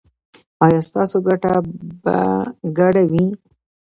[0.65, 1.53] ایا ستاسو ګټه
[2.03, 2.17] به
[2.77, 3.25] ګډه وي؟